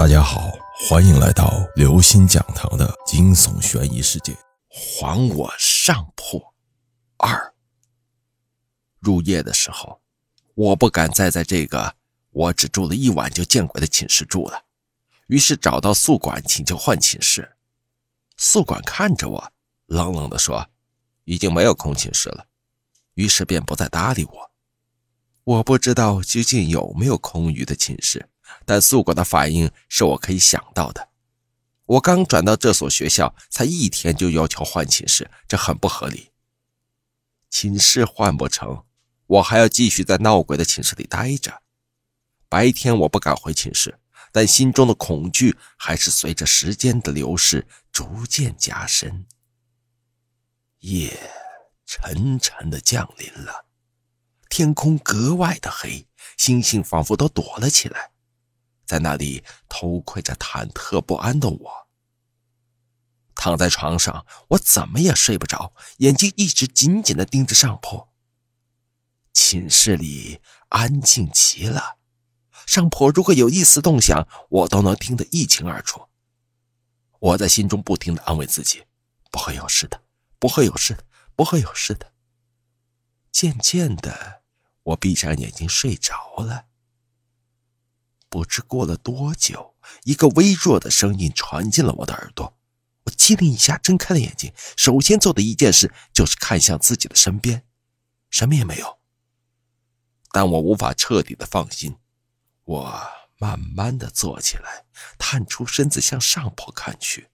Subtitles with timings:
[0.00, 0.50] 大家好，
[0.88, 4.34] 欢迎来到刘星讲堂的惊悚悬疑世界。
[4.70, 6.42] 还我上铺
[7.18, 7.52] 二。
[8.98, 10.00] 入夜的时候，
[10.54, 11.96] 我不敢再在这个
[12.30, 14.64] 我只住了一晚就见鬼的寝室住了，
[15.26, 17.58] 于是找到宿管请求换寝室。
[18.38, 19.52] 宿管看着我，
[19.84, 20.66] 冷冷地说
[21.24, 22.46] ：“已经没有空寝室了。”
[23.16, 24.50] 于是便不再搭理我。
[25.44, 28.29] 我不知道究竟有没有空余的寝室。
[28.64, 31.08] 但宿管的反应是我可以想到的。
[31.86, 36.30] 我刚转到这所学校，才一天就要求换寝室，这很不合理。
[37.50, 38.84] 寝室换不成，
[39.26, 41.62] 我还要继续在闹鬼的寝室里待着。
[42.48, 43.98] 白天我不敢回寝室，
[44.30, 49.26] 但心中的恐惧还是随着时间的流逝逐渐加深。
[50.78, 51.18] 夜
[51.84, 53.66] 沉沉的降临了，
[54.48, 58.09] 天空格外的黑，星星仿佛都躲了起来。
[58.90, 61.88] 在那里偷窥着忐忑不安的我，
[63.36, 68.08] 躺在床上，我怎么也睡不着，眼睛一直紧紧的盯着上铺。
[69.32, 71.98] 寝室里安静极了，
[72.66, 76.08] 上铺如果有一丝动响，我都能听得一清二楚。
[77.20, 78.82] 我在心中不停的安慰自己，
[79.30, 80.02] 不会有事的，
[80.40, 81.04] 不会有事的，
[81.36, 82.12] 不会有事的。
[83.30, 84.42] 渐渐的，
[84.82, 86.69] 我闭上眼睛睡着了。
[88.30, 92.56] 不知过了多久，一个微弱的声音传进了我的耳朵。
[93.04, 97.64] 我机灵一下睁开了眼睛，首先做的一件事就是看向自己的身边，
[98.30, 98.98] 什么也没有。
[100.30, 101.96] 但我无法彻底的放心，
[102.64, 103.02] 我
[103.38, 104.84] 慢慢的坐起来，
[105.18, 107.30] 探出身子向上铺看去。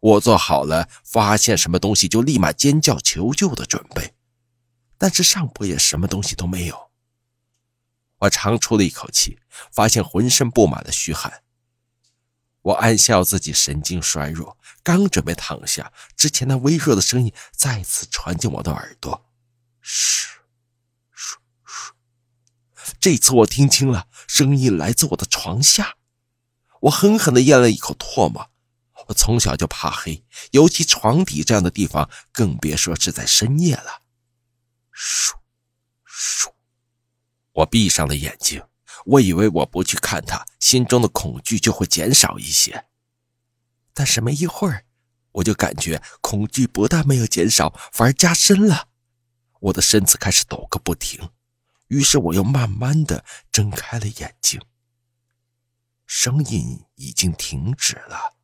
[0.00, 4.14] 我做好了发现什么东西就立马尖叫求救的准备，
[4.98, 6.90] 但是上铺也什么东西都没有。
[8.22, 9.38] 我长出了一口气，
[9.72, 11.42] 发现浑身布满了虚汗。
[12.62, 19.26] 我暗笑自己神经衰弱，刚准备躺下，之前那微弱的声音再次传进我的耳朵
[19.82, 20.38] ：“嘘，
[21.12, 21.92] 嘘，嘘。”
[23.00, 25.96] 这次我听清了，声音来自我的床下。
[26.82, 28.50] 我狠狠地咽了一口唾沫。
[29.08, 34.02] 我从小就怕黑，尤其床底这样的地方，更别说是在深夜了。
[34.92, 35.32] 嘘，
[36.04, 36.48] 嘘。
[37.52, 38.62] 我闭上了眼睛，
[39.04, 42.86] 我以为我不去看他，心中的恐惧就会减少一些。
[43.92, 44.84] 但是没一会儿，
[45.32, 48.88] 我就感觉恐惧不但没有减少，反而加深了。
[49.60, 51.30] 我的身子开始抖个不停，
[51.88, 54.60] 于是我又慢慢的睁开了眼睛。
[56.06, 58.34] 声音已经停止了，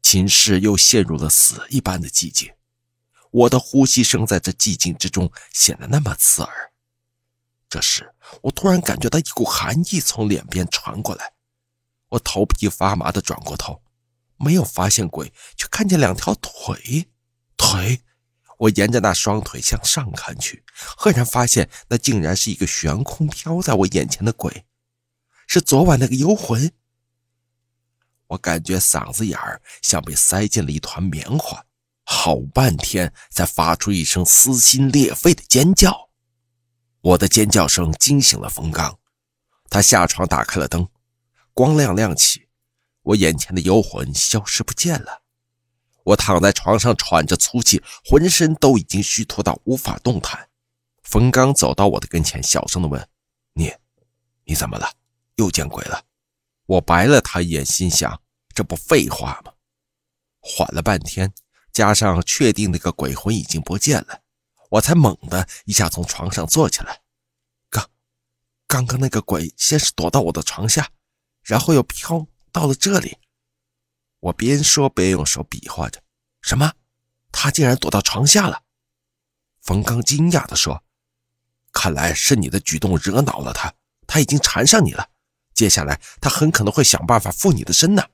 [0.00, 2.52] 寝室又陷入了死一般的寂静。
[3.30, 6.71] 我的呼吸声在这寂静之中显得那么刺耳。
[7.72, 8.12] 这时，
[8.42, 11.32] 我突然感觉到一股寒意从脸边传过来，
[12.10, 13.82] 我头皮发麻的转过头，
[14.36, 17.08] 没有发现鬼，却看见两条腿。
[17.56, 18.02] 腿，
[18.58, 24.66] 我沿着那双腿向上看去，赫然发现那竟然是一个悬空飘在我眼前的鬼，
[25.46, 26.70] 是昨晚那个幽魂。
[28.26, 31.64] 我感觉嗓子眼儿像被塞进了一团棉花，
[32.04, 36.10] 好半天才发出一声撕心裂肺的尖叫。
[37.02, 38.96] 我的尖叫声惊醒了冯刚，
[39.68, 40.88] 他下床打开了灯，
[41.52, 42.46] 光亮亮起，
[43.02, 45.22] 我眼前的幽魂消失不见了。
[46.04, 50.48] 我躺在床上喘着粗气，浑身都已经虚脱到无法动弹。
[51.02, 53.08] 冯刚走到我的跟前，小声的问
[53.54, 53.74] ：“你，
[54.44, 54.88] 你怎么了？
[55.34, 56.04] 又见鬼了？”
[56.66, 58.22] 我白了他一眼，心想：
[58.54, 59.52] 这不废话吗？
[60.38, 61.34] 缓了半天，
[61.72, 64.21] 加上确定那个鬼魂已经不见了。
[64.72, 67.02] 我才猛地一下从床上坐起来，
[67.68, 67.90] 刚，
[68.66, 70.90] 刚刚那个鬼先是躲到我的床下，
[71.42, 73.18] 然后又飘到了这里。
[74.20, 76.02] 我边说边用手比划着，
[76.40, 76.72] 什么？
[77.30, 78.62] 他竟然躲到床下了？
[79.60, 80.82] 冯刚惊讶地说
[81.70, 83.74] ：“看来是你的举动惹恼了他，
[84.06, 85.10] 他已经缠上你了。
[85.52, 88.08] 接下来他很可能会想办法附你的身呢。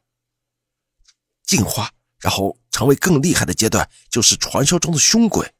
[1.45, 5.55] 进化，然后成为更厉害的阶段，就是传说中的凶鬼。”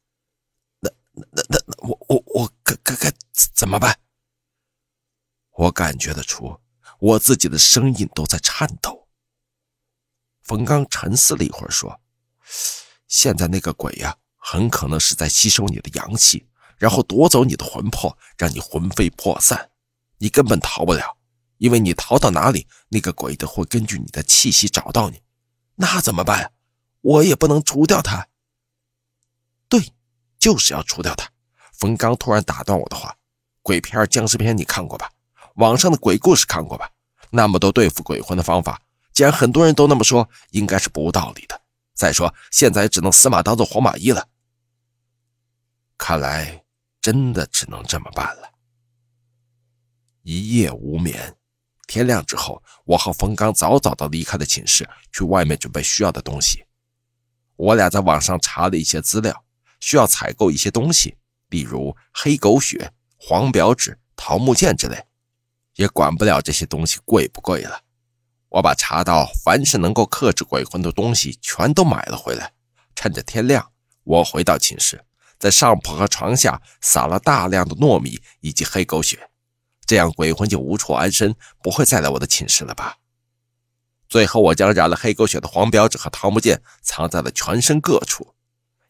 [1.31, 3.13] 那那那我我我该该该
[3.53, 3.99] 怎么办？
[5.51, 6.59] 我感觉得出，
[6.99, 9.07] 我自己的声音都在颤抖。
[10.41, 11.99] 冯刚沉思了一会儿，说
[13.07, 19.69] ：“现在那个鬼呀，很可能是在吸收你的阳气，然后夺走你的魂魄，让你魂飞魄散。
[20.17, 21.17] 你根本逃不了，
[21.57, 25.21] 因为你逃到哪里，那个鬼都会根据你的气息找到你。
[25.75, 26.53] 那怎么办？
[27.01, 28.28] 我也不能除掉他。”
[30.41, 31.29] 就是要除掉他。
[31.73, 33.15] 冯刚突然打断我的话
[33.61, 35.11] ：“鬼片、僵尸片你看过吧？
[35.55, 36.89] 网上的鬼故事看过吧？
[37.29, 38.81] 那么多对付鬼魂的方法，
[39.13, 41.61] 既然很多人都那么说，应该是不无道理的。
[41.93, 44.27] 再说，现在只能死马当做活马医了。
[45.97, 46.63] 看来
[47.01, 48.49] 真的只能这么办了。
[50.23, 51.35] 一夜无眠，
[51.87, 56.65] 天亮之后，我和冯刚早早的离开了寝室，去外面准备需要的东西。
[57.57, 59.43] 我俩在网上查了一些资料，
[59.79, 61.17] 需要采购一些东西，
[61.49, 65.05] 例如黑狗血、黄表纸、桃木剑之类。
[65.75, 67.83] 也管不了这些东西贵不贵了。
[68.49, 72.51] 我把查到凡是能够克制鬼魂的东西全都买了回来。
[72.95, 73.71] 趁着天亮，
[74.03, 75.05] 我回到寝室，
[75.37, 79.29] 在上铺和床下撒了大量的糯米以及黑狗血，
[79.85, 81.33] 这样鬼魂就无处安身，
[81.63, 82.97] 不会再来我的寝室了吧？
[84.09, 88.33] 最后，我将染了黑狗血的黄表纸和桃木剑藏在了全身各处，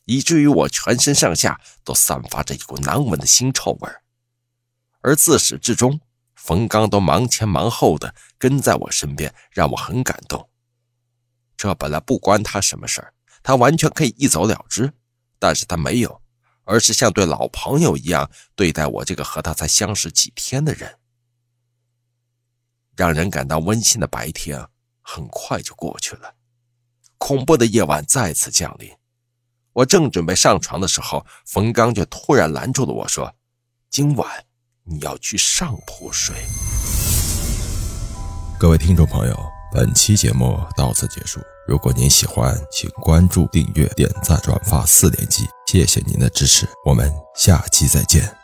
[0.09, 3.91] 以至于我全身上下都散发着一股难闻的腥臭味
[5.01, 6.01] 而自始至终。
[6.33, 10.49] 冯刚都忙前忙后的跟在我身边，让我很感动。
[11.55, 13.13] 这本来不关他什么事儿，
[13.43, 14.91] 他完全可以一走了之，
[15.37, 16.21] 但是他没有，
[16.63, 20.97] 而是像对老朋友一样对待我这个和他才相识几天的人。
[22.95, 24.65] 让人感到温馨的白天
[25.01, 26.33] 很快就过去了，
[27.19, 28.91] 恐怖的夜晚再次降临。
[29.73, 33.33] 我正准备上床的时候，冯刚就突然拦住了我说
[33.89, 34.45] ：“今晚。”
[34.91, 36.35] 你要去上铺睡。
[38.59, 39.39] 各位听众朋友，
[39.71, 41.39] 本期节目到此结束。
[41.67, 48.38] 如果您喜欢，请关注、订阅、点赞、转发四连击，谢谢您的支持，我们下期再见。